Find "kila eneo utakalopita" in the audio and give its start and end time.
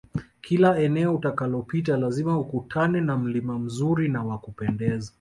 0.41-1.97